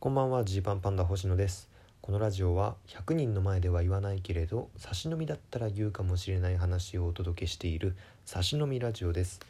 [0.00, 1.68] こんばんはジーパンパンダ星野です。
[2.00, 7.94] このラジオは100人の前では言わないけれど差し飲みだったら言うかもしれない話をお届けしている
[8.24, 9.40] 差し飲みラジオです、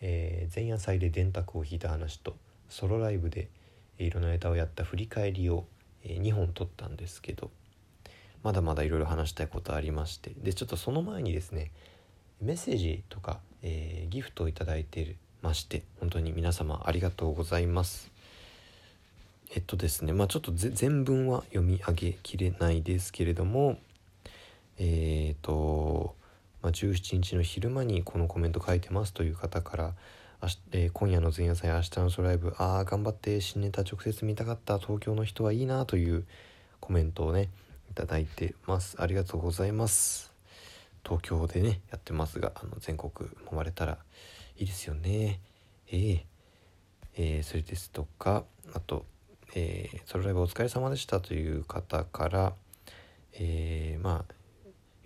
[0.00, 2.34] えー前夜祭で電卓を弾いた話と
[2.68, 3.48] ソロライブで
[4.00, 5.64] いろんなネタをやった振り返りを、
[6.02, 7.52] え2本撮ったんですけど
[8.42, 11.70] まだまだいろいろ話したいことありましてでちょっとその前にですね
[12.40, 18.13] メッセージとか、えーギフトをいただいてまして本当に皆様ありがとうございます。
[19.54, 23.78] えっとですねまあちょっと全文は読み上げきれないですけれども
[24.78, 26.16] えっ、と、
[26.60, 29.92] まあ、17日の昼間にこのコメント書いてますという方から
[30.42, 36.24] 明日、えー今夜の前夜祭明日のソライブああ頑張って新ネタ直接見たかった東京の人はいいなという
[36.80, 37.48] コメントをね
[38.18, 38.96] いいてます。
[39.00, 40.32] ありがとうございます。
[41.04, 43.98] 東京でねやってますがあの全国回れたら
[44.58, 45.38] いいですよね。
[45.92, 46.24] ええ
[47.16, 48.42] えーそれですとか
[48.74, 49.04] あと、
[49.54, 52.54] えーソロライブお疲れ様でした」という方から、
[53.32, 54.34] えーまあ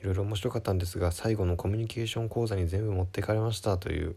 [0.00, 4.14] いろいろ面白かったんですが最後のコミュニケーション講座に全部持ってかれましたという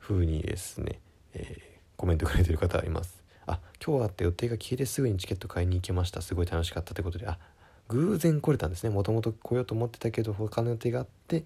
[0.00, 1.00] 風にですね、
[1.34, 3.22] えーコメントくれてる方います。
[3.46, 6.20] あ今日あって予定が消えてすぐにチケット買いに行けました。
[6.20, 7.26] すごい楽しかったということで。
[7.26, 7.38] あ
[7.88, 8.90] 偶然来れたんですね。
[8.90, 11.44] もともと来ようと思ってたけど他の予定があって、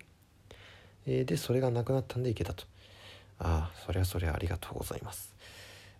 [1.07, 2.65] えーでそれがなくなったんで行けたと。
[3.39, 5.33] ああそりゃそりゃありがとうございます。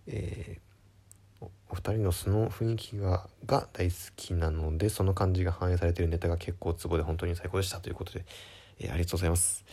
[0.07, 0.70] えー
[1.93, 7.79] 人の素の雰囲気がが大好きなのでその感じが反映されているネタが結構ツボで本当に最高でした。
[7.79, 8.25] ということで、
[8.79, 9.65] えーありがとうございます。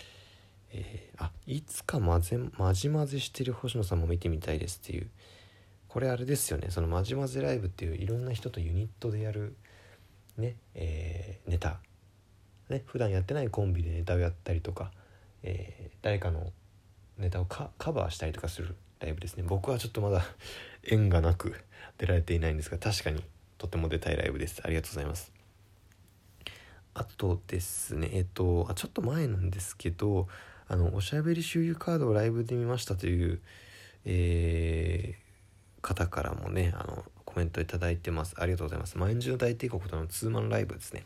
[0.72, 5.08] えーあいつか混ぜまじまぜしてる星野さんも見てみたいですっていう。
[5.88, 6.68] これあれですよね。
[6.70, 9.56] そのまじまぜライブっていういろんな人とユニットでやる
[10.36, 11.80] ねえーネタ。
[12.68, 14.92] ね普段やってないコンビでネタをやったりとか、
[15.42, 16.52] えー誰かの
[17.16, 19.42] ネタをカカバーしたりとかするライブですね。
[19.46, 20.24] 僕はちょっとまだ
[20.84, 21.54] 縁がなく
[21.98, 23.24] 出られていないんですが確かに
[23.58, 24.60] とても出たいライブです。
[24.64, 25.32] ありがとうございます。
[26.94, 30.28] あとですねえっとあちょっと前なんですけど
[30.66, 33.40] あのおしゃべり周遊カードをライブで見ましたという、
[34.04, 35.28] えー
[35.80, 38.34] 方からもねあのコメントいただいてます。
[38.38, 38.98] ありがとうございます。
[38.98, 41.04] 万獣大帝国とのツーマンライブですね。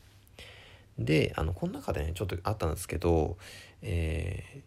[0.99, 3.37] であのこの中でねちょっとあったんですけど、
[3.83, 4.61] えー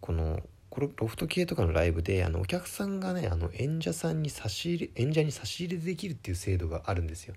[0.00, 0.40] この
[0.70, 7.34] これロフト系とかのライブであのお客さんがねあの演者さんに差し入れ演者に差し入れできるっていう制度があるんですよ。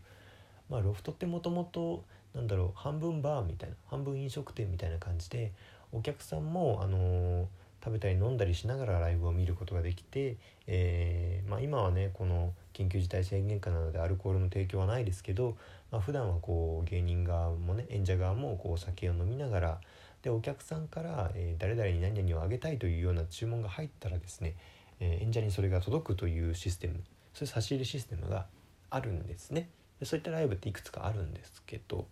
[0.69, 2.03] まあロフトってもともと
[2.33, 5.51] なんだろう半分バーみたいな半分飲食店みたいな感じで
[5.91, 7.45] お客さんもあのー
[7.83, 10.35] 食べたり飲んだりしながらライブを見ることができて、
[10.67, 15.57] えーまあ、今はねこの緊急事態宣言下なのでアルコールの提供はないですけど、
[15.91, 19.81] まあ普段はこう芸人側もね演者側もこうお酒を飲みながら
[20.21, 24.55] でお客さんから、え誰々に何々をあげたいというような注文が入ったらですね、
[24.99, 27.01] え演者にそれが届くというシステム
[27.33, 28.45] そういう差し入れシステムが
[28.89, 29.69] あるんですね。
[29.99, 32.07] でそういったライブっていくつかあるんですけど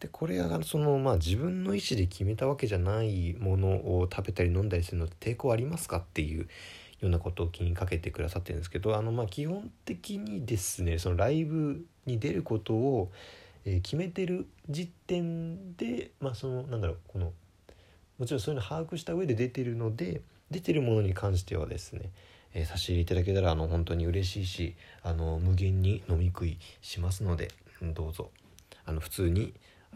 [0.00, 6.46] でこれがそのまあ自分の意思で決めたわけじゃないものを食べたり飲んだりするのって抵抗ありますかっていうよ
[7.02, 13.12] うなことを気にかけてくださってるんですけどあのまあ基本的にですねそのライブに出ることを、
[13.64, 17.32] えー決めてる時点でまあそのなんだろうこの
[18.18, 22.10] もちろんそういうの把握した上で出てるので出てるものに関してはですね、
[22.54, 27.50] えー差し入れいただけたらあの本当に嬉しいしあの無限に飲み食いしますので
[27.80, 28.30] どうぞ
[28.84, 29.54] あの普通に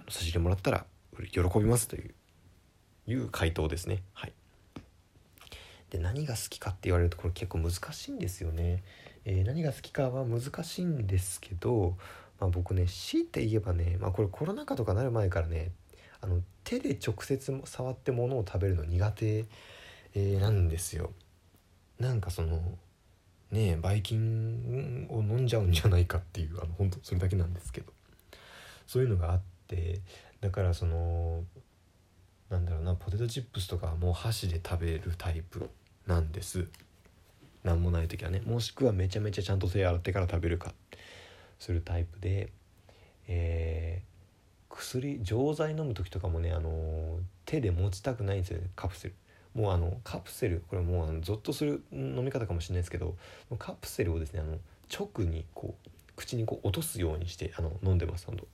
[0.09, 0.87] 差し入れもらったら
[1.33, 2.15] 喜びますという
[3.09, 4.03] いう回答ですね。
[4.15, 4.33] はい。
[5.91, 8.83] で何が好きかって言われるとこれ結構難しいんですよね、
[9.25, 11.97] えー何が好きかは難しいんですけど、
[12.41, 15.71] まあ、僕ね強いて言えばね、まあ、これコロナ禍とかなる前からね
[16.21, 19.45] あの手で直接触って物を食べるの苦手、
[20.15, 21.13] えーなんですよ。
[21.99, 22.61] なんかその
[23.51, 27.93] ねえばい菌を飲んじゃうんじゃないかっていうあの本当それだけなんですけど。
[28.87, 30.01] そういうのがあって
[30.41, 31.45] だからその
[32.49, 35.69] なんだろうなポテトチップスとかはもう箸で食べるタイプ
[36.07, 36.69] なんです。
[37.65, 40.73] なんもない時はねもしくはめちゃめちゃちゃんと手洗ってから食べるか。
[41.59, 42.51] するタイプで
[43.29, 44.17] えー
[44.77, 48.69] 薬錠剤飲む時とかもねあの手で持ちたくないんですよね。
[48.77, 49.15] カプセル。
[49.55, 53.17] もうあのカプセルこれもうあのゾッとする飲み方かもしれないですけど
[53.59, 54.59] カプセルをですねあの
[54.93, 58.47] 直にこう口にこう落とすようにしてあの飲んでます本当。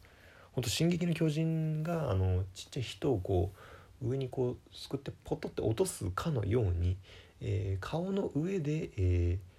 [0.53, 3.53] 本当進撃の巨人があのちっちゃい人をこ
[4.01, 6.97] う上にこうすくってポトって落とすかのように、
[7.41, 9.52] えー顔の上で、えー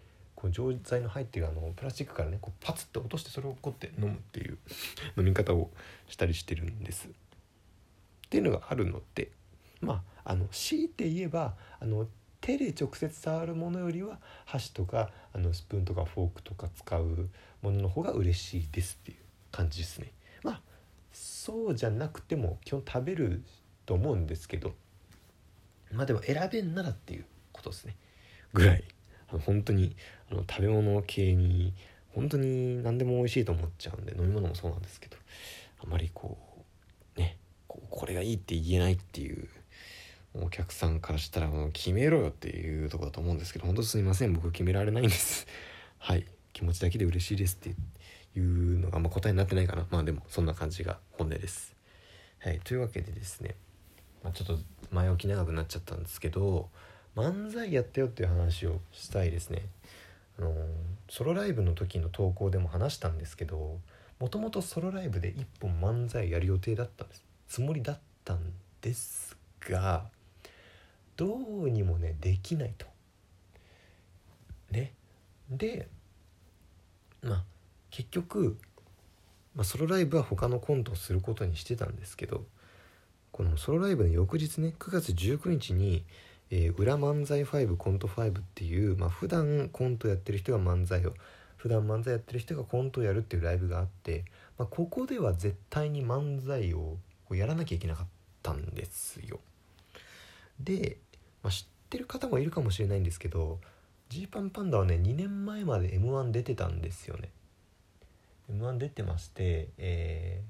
[0.44, 4.58] こう錠剤の入ってるあのプラスチックからねこうパツッと落としてそれをこって飲むっていう
[5.18, 5.72] 飲み方を
[6.10, 7.08] したりしてるんです。
[7.08, 7.12] っ
[8.30, 9.32] ていうのがあるので
[9.80, 12.10] まああの強いて言えばあの
[12.42, 17.30] 手で直接触るものよりは箸とかあのスプーンとかフォークとか使う
[17.62, 19.18] ものの方が嬉しいですっていう
[19.50, 20.12] 感じですね。
[20.44, 20.62] まあ
[21.14, 23.44] そうじゃなくても基本食べる
[23.86, 24.76] と思うんですけど
[25.90, 27.96] まあでも選べんならっていうことですね。
[28.52, 28.84] ぐらい。
[29.40, 29.96] 本当に
[30.32, 31.74] あの食べ物系に
[32.14, 35.18] 本当に何でも美味しいと思っちゃうんで飲み物もそうなんですけど
[35.84, 36.38] あまりこ
[37.18, 37.38] うね
[37.68, 39.48] ここれがいいって言えないっていう
[40.36, 45.48] お客さんからしたらもう決めろよっていうとこだと思うんですけど本当すいません僕決められないんです。
[46.00, 47.76] はい気持ちだけで嬉しいですって
[48.36, 49.88] いうのがあんま答えになってないかな。
[49.90, 51.76] まあでもそんな感じが本音です。
[52.40, 53.56] はいというわけでですね、
[54.24, 54.60] まあ、ちょっと
[54.92, 56.70] 前置き長くなっちゃったんですけど
[57.16, 59.64] 漫才やったよっていう話をしたいですね。
[60.40, 60.54] あの
[61.10, 63.80] ソロライブの時の投稿でも話したんですけど
[64.20, 67.24] もともとソロライブで1本漫才やる予定だったんです。
[67.48, 68.40] つもりだったん
[68.82, 70.06] ですが
[71.16, 72.88] どうにもねできないと。
[74.72, 74.94] ね。
[75.50, 75.88] で
[77.22, 77.44] まあ
[77.92, 78.58] 結局、
[79.56, 82.44] まあ、ソロライブは他のコントをすることにしてたんですけど
[83.32, 86.04] このソロライブの翌日ね9月19日に
[86.50, 91.14] えー、裏漫才5コント5っていう、まあ普段コントやってる人が漫才を
[91.58, 94.26] 普段漫才やってる人がコントをやるっていうライブがあって、
[94.58, 96.98] まあ、ここでは絶対に漫才を
[97.32, 98.08] やらなきゃいけなかっ
[98.42, 99.40] たんですよ。
[100.60, 100.98] で、
[101.42, 103.60] まあ、知ってる方もいるかもしれないんですけど
[104.10, 107.30] ジーパンパンダはね2年前まで m 1出てたんですよね。
[108.50, 110.42] m 1出てまして、え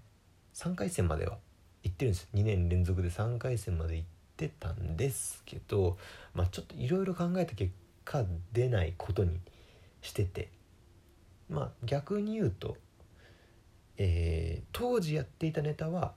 [0.53, 1.37] ー、3回戦までは
[1.83, 4.07] 行ってるんです2年連続で3回戦まで行っ
[4.37, 5.97] てたんですけど、
[6.33, 7.71] まあ、ちょっといろいろ考えた結
[8.03, 9.39] 果出ないことに
[10.01, 10.49] してて
[11.49, 12.77] まあ逆に言うと、
[13.97, 16.13] えー、当時やっていたネタは、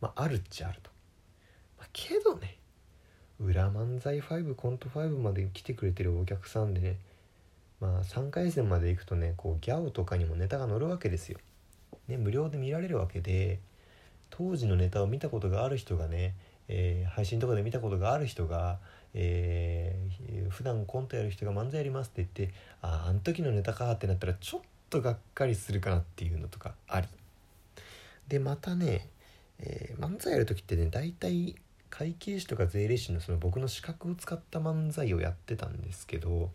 [0.00, 0.90] まあ、あるっちゃあると。
[1.78, 2.58] まあ、けどね
[3.38, 6.98] 裏漫才5コント5まで来てくれてるお客さんでね
[7.80, 11.38] まあ3回戦まで行くとねこうギャオとかにもネタが載るわけですよ。
[12.08, 13.60] ね、無料で見られるわけで
[14.30, 16.34] 当時のネタを見たことがある人がね
[16.72, 18.78] えー、配信とかで見たことがある人が、
[19.12, 27.08] えー、普段コントやる人が漫才やりますって言ってあああの時のネタかってなったらちょっとがっかりするかなっていうのとかあり
[28.28, 29.08] でまたね、
[29.58, 31.56] えー、漫才やる時ってね大体
[31.90, 36.50] 会計士とか税理士のその僕の資格を使った漫才をやってたんですけど、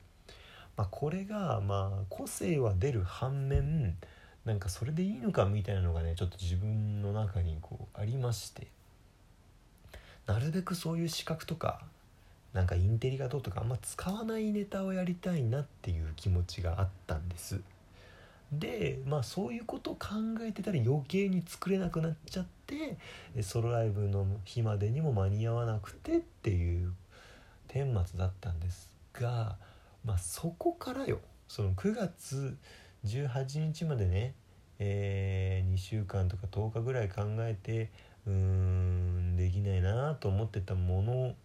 [0.78, 3.98] まあ、これがまあ個性は出る反面
[4.46, 8.75] なんかそれでいいのかみたいなのがねちょっと自分の中にこうありまして。
[10.28, 11.82] なるべくそういう資格とか
[12.54, 17.62] なんかインテリがどうとかあんま使わないネタをやりたいなっていう気持ちがあったんです。
[18.52, 20.08] でまあそういうことを考
[20.42, 22.98] えてたら余計に作れなくなっちゃって
[23.42, 26.94] ソロライブの日までにも間に合わなくてっていう
[27.68, 29.58] 顛末だったんですが
[30.06, 32.56] まあそこからよその9月
[33.06, 34.34] 18日までね、
[34.80, 37.90] えー、2週間とか10日ぐらい考えて
[38.28, 41.36] うーんできないなと思ってたも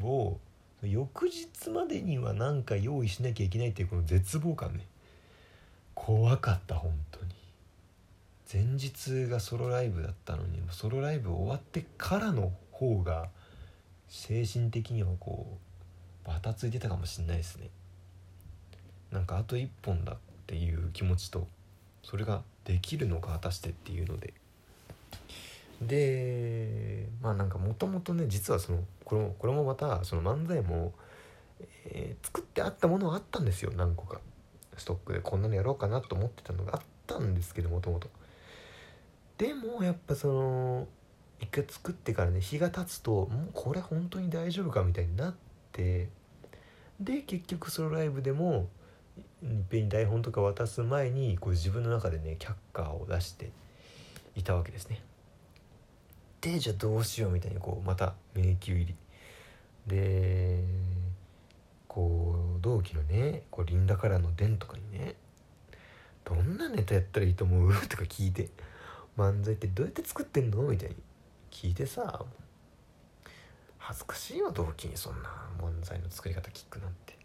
[0.00, 0.38] のを
[0.82, 4.86] 翌日までには何か用意しなきゃいけないっていうこの絶望感ね。
[5.94, 7.34] 怖かった本当に。
[8.50, 13.28] 前日がソロライブだったのにソロライブ終わってからの方が
[14.08, 15.58] 精神的にはこ
[16.24, 17.70] うバタついてたかもしんないですね。
[19.10, 21.48] なんかあと1本だっていう気持ちと
[22.02, 24.34] それができるのか果たしてっていうので。
[25.80, 30.92] でまあなんかもともとね実はそのこれもこれもまたその漫才も、
[31.86, 34.20] えー、作ってあったものはあったんですよ何個か。
[34.78, 38.08] ストックでこんなのやろうかなと思ってたのがあったんですけどもともと
[39.36, 40.86] でもやっぱその
[41.40, 45.34] 一回作ってからね日が経つともうこれ本当に大丈夫かみたいになっ
[45.72, 46.08] て
[47.00, 48.68] で結局ソロライブでも
[49.42, 53.50] いっぺんに台本とか渡す前にこう自分の中でね却下を出して
[54.34, 55.00] いたわけですね。
[56.40, 58.94] でじゃあどうしようみたいにこうまた迷宮入り
[59.86, 60.62] で
[61.88, 65.16] こう同期のねこうリンダカラーのデンとかにね
[66.24, 67.72] 「どんなネタやったらいいと思う?
[67.88, 68.50] 」とか聞いて
[69.16, 70.96] 「漫才ってどうやって作ってんの?」みたいに
[71.50, 72.24] 聞いてさ
[73.78, 77.16] 恥ずかしいわ同期にそんな漫才の作り方聞くなんて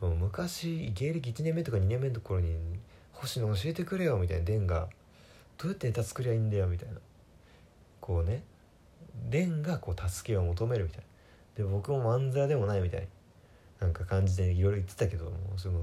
[0.00, 2.78] もう昔芸歴1年目とか2年目のところに
[3.12, 4.88] 「星野教えてくれよ」みたいなデンが
[5.58, 7.00] 「どうやってネタ作りゃいいんだよ」みたいな
[8.00, 8.42] こうね
[9.30, 11.04] 蓮がこう助けを求めるみたいな。
[11.56, 13.06] で僕も漫才でもないみたい
[13.80, 15.80] なんか感じでいろいろ言ってたけどもその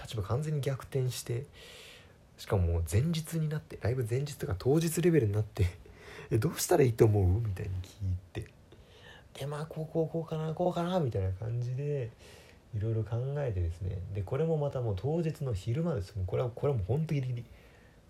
[0.00, 1.44] 立場完全に逆転して
[2.38, 5.66] しかも前日になってライブ前日とか当日レベルになって
[6.30, 7.40] えどうしたらいいと思う？
[7.40, 8.50] みたいに聞いて。
[9.38, 12.10] でまあこうこうこうかなこうかなみたいな感じで
[12.74, 13.98] いろいろ考えてですね。
[14.14, 16.14] でこれもまたもう当日の昼間です。
[16.16, 17.44] もうこれはこれはもうほんとギリギリ。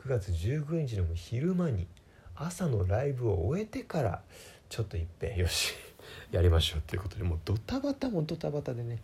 [0.00, 1.86] 9月19日の昼間に
[2.36, 4.22] 朝のライブを終えてから
[4.68, 5.74] ちょっといっぺんよし
[6.30, 9.02] やりましょうっていうことでもうドタバタもドタバタでね、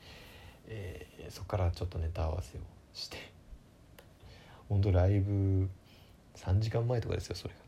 [0.66, 2.60] えー、そこからちょっとネタ合わせを
[2.94, 3.16] して
[4.68, 5.68] ほんとライブ
[6.36, 7.60] 3時間前とかですよそれが。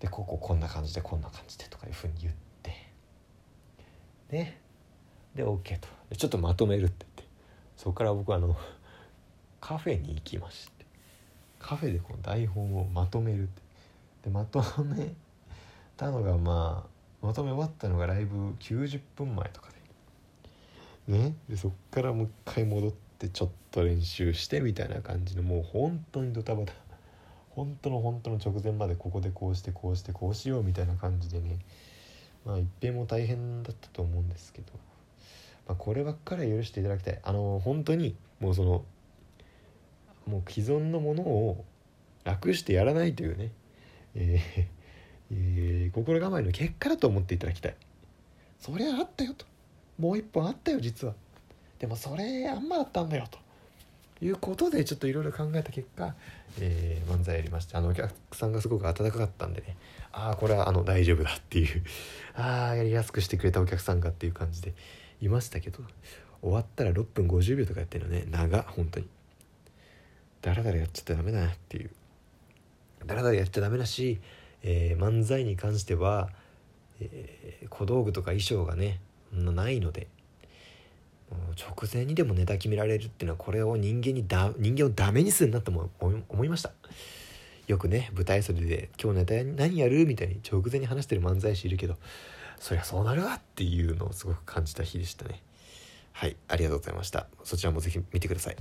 [0.00, 2.70] でこここんな感じでこんな感じでとかいうふうに言って
[4.30, 4.60] ね。
[5.34, 5.88] で OK と。
[6.16, 7.24] ちょっとまとめるって言って。
[7.76, 8.56] そこから僕はあの
[9.60, 10.86] カフェに行きまして
[11.58, 13.65] カフェでこの台本をまとめるって。
[14.26, 15.14] でまとめ
[15.96, 16.84] たのがま
[17.22, 19.68] あまとめ終わったのがライブ90分前とか
[21.06, 21.18] で。
[21.18, 21.34] ね。
[21.48, 26.72] でそっからもう一回戻ってちょっと練習してみたいな感じのもう本当にドタバタ。
[27.50, 31.60] 本当の本当の直前までここでこうしてこうしてこうしようみたいな感じでね。
[32.44, 34.72] まあ一遍も大変だったと思うんですけど、
[35.68, 37.20] まあ、こればっかりは許していただきたい。
[37.22, 38.84] あの本当にもうその
[40.26, 41.64] もう既存のものを
[42.24, 43.52] 楽してやらないというね、
[44.16, 44.76] えー
[45.32, 47.74] えー、心構えの結果だと思っていただきたい。
[48.58, 49.44] そりゃあったよと。
[49.98, 51.14] もう一本あったよ実は。
[51.78, 53.38] でもそれあんまだったんだよと。
[54.22, 56.14] いうことでちょっといろいろ考えた結果、
[56.58, 59.76] えー、漫才やりましてあのお客さんがすごく温かかったんでね。
[60.12, 61.82] ああこれはあの大丈夫だっていう。
[62.34, 64.72] ああやりやすくしてくれたお客さんがっていう感じで
[65.20, 65.80] いましたけど
[66.40, 68.24] 終わったら6分50秒とかやってるのね。
[68.30, 69.08] 長本当に。
[70.40, 71.90] だらだらやっちゃってダメだなっていう。
[73.06, 74.20] だらだらやっちゃダメだし、
[74.62, 76.28] えー、漫才に関しては、
[77.00, 79.00] えー、小道具とか衣装がね
[79.32, 80.08] ないので
[81.56, 85.90] 直前にでもネタ決められるっていうのはこれを人間にだ人間をダメにするなとも
[86.28, 86.72] 思いました。
[87.66, 91.96] よくね舞台袖で「今日ネタ何やる?」みたいに直前に話してる漫才師いるけど
[92.60, 95.42] そりゃそうなるわっていうのをすごく感じた日でしたね。
[96.12, 97.26] はいありがとうございました。
[97.42, 98.54] そちらも是非見てください。